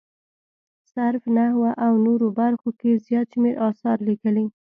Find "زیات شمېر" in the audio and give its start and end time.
3.05-3.55